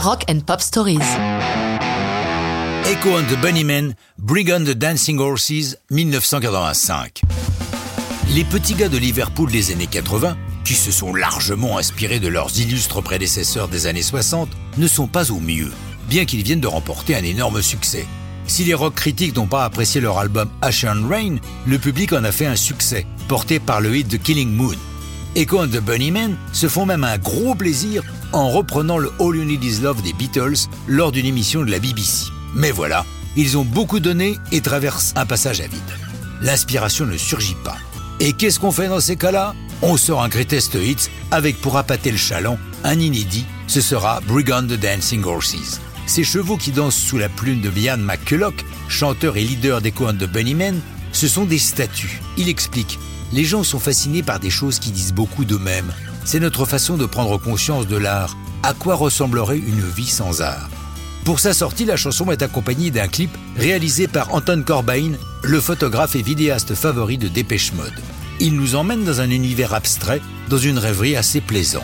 [0.00, 1.00] Rock and Pop Stories.
[2.84, 7.22] Echo and the Bunnymen, Bring on the Dancing Horses, 1985.
[8.32, 12.56] Les petits gars de Liverpool des années 80, qui se sont largement inspirés de leurs
[12.60, 15.72] illustres prédécesseurs des années 60, ne sont pas au mieux,
[16.08, 18.06] bien qu'ils viennent de remporter un énorme succès.
[18.46, 21.36] Si les rock critiques n'ont pas apprécié leur album Asher and Rain,
[21.66, 24.76] le public en a fait un succès, porté par le hit The Killing Moon.
[25.38, 28.02] Echo and the Bunnymen se font même un gros plaisir
[28.32, 31.78] en reprenant le All You Need Is Love des Beatles lors d'une émission de la
[31.78, 32.26] BBC.
[32.56, 35.78] Mais voilà, ils ont beaucoup donné et traversent un passage à vide.
[36.42, 37.76] L'inspiration ne surgit pas.
[38.18, 39.54] Et qu'est-ce qu'on fait dans ces cas-là?
[39.80, 44.66] On sort un greatest hits avec pour appâter le chaland un inédit, ce sera Brigand
[44.66, 45.80] the Dancing Horses.
[46.06, 50.12] Ces chevaux qui dansent sous la plume de Ian McCulloch, chanteur et leader des de
[50.12, 50.80] de Bunnymen,
[51.18, 52.20] ce sont des statues.
[52.36, 52.96] Il explique
[53.32, 55.92] Les gens sont fascinés par des choses qui disent beaucoup d'eux-mêmes.
[56.24, 58.36] C'est notre façon de prendre conscience de l'art.
[58.62, 60.70] À quoi ressemblerait une vie sans art?
[61.24, 66.14] Pour sa sortie, la chanson est accompagnée d'un clip réalisé par Anton Corbijn, le photographe
[66.14, 68.00] et vidéaste favori de Dépêche Mode.
[68.38, 71.82] Il nous emmène dans un univers abstrait, dans une rêverie assez plaisante.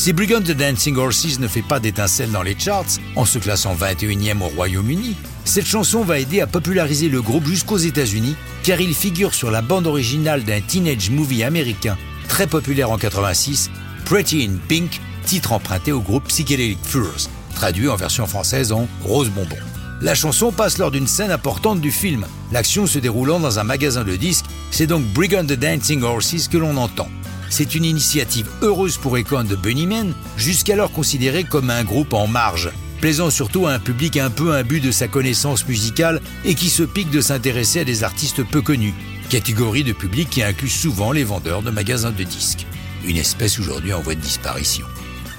[0.00, 3.74] Si Brigand the Dancing Horses ne fait pas d'étincelles dans les charts, en se classant
[3.74, 8.94] 21e au Royaume-Uni, cette chanson va aider à populariser le groupe jusqu'aux États-Unis, car il
[8.94, 11.98] figure sur la bande originale d'un teenage movie américain
[12.28, 13.70] très populaire en 86,
[14.06, 19.28] Pretty in Pink, titre emprunté au groupe Psychedelic Furs traduit en version française en Rose
[19.28, 19.54] Bonbon.
[20.00, 24.04] La chanson passe lors d'une scène importante du film, l'action se déroulant dans un magasin
[24.04, 27.08] de disques, c'est donc Brigand the Dancing Horses que l'on entend.
[27.50, 32.70] C'est une initiative heureuse pour Econ de Bunnymen, jusqu'alors considéré comme un groupe en marge,
[33.00, 36.84] plaisant surtout à un public un peu imbu de sa connaissance musicale et qui se
[36.84, 38.94] pique de s'intéresser à des artistes peu connus,
[39.28, 42.66] catégorie de public qui inclut souvent les vendeurs de magasins de disques,
[43.04, 44.86] une espèce aujourd'hui en voie de disparition.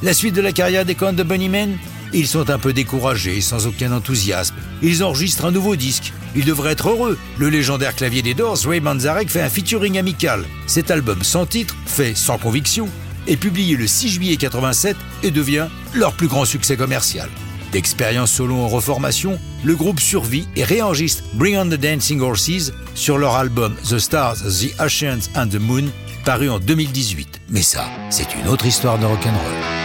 [0.03, 1.77] La suite de la carrière des de Bunnymen
[2.13, 4.55] ils sont un peu découragés, sans aucun enthousiasme.
[4.81, 6.13] Ils enregistrent un nouveau disque.
[6.35, 7.17] Ils devraient être heureux.
[7.37, 10.45] Le légendaire clavier des Doors, Ray Manzarek, fait un featuring amical.
[10.67, 12.89] Cet album sans titre, fait sans conviction,
[13.27, 17.29] est publié le 6 juillet 87 et devient leur plus grand succès commercial.
[17.71, 23.17] D'expérience solo en reformation, le groupe survit et réenregistre Bring on the Dancing Horses sur
[23.17, 25.85] leur album The Stars, The Oceans and the Moon,
[26.25, 27.41] paru en 2018.
[27.49, 29.80] Mais ça, c'est une autre histoire de rock'n'roll.